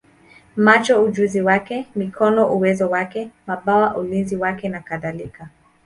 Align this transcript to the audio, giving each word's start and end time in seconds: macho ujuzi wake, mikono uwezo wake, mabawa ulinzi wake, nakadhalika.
macho 0.55 1.03
ujuzi 1.03 1.41
wake, 1.41 1.87
mikono 1.95 2.53
uwezo 2.53 2.89
wake, 2.89 3.31
mabawa 3.47 3.97
ulinzi 3.97 4.35
wake, 4.35 4.69
nakadhalika. 4.69 5.49